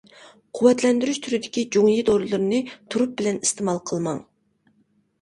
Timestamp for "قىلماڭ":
3.93-4.23